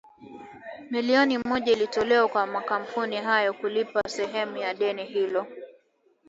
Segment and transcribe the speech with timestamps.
[0.91, 5.47] milioni moja ilitolewa kwa makampuni hayo kulipa sehemu ya deni hio